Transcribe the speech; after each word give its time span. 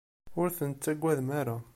Ur 0.39 0.47
tent-tettagadem 0.57 1.29
ara. 1.39 1.57